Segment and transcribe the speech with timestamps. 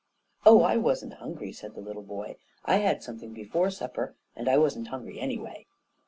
[0.47, 2.37] "Oh, I wasn't hungry," said the little boy.
[2.65, 5.67] "I had something before supper, and I wasn't hungry anyway."